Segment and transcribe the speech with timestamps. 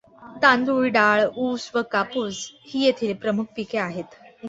[0.35, 2.43] तांदूळ, डाळ, ऊस व कापूस
[2.65, 4.21] ही येथील प्रमुख पिके आहेत.